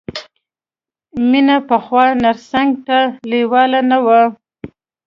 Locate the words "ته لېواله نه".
2.87-3.97